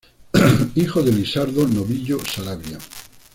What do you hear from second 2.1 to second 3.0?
Saravia.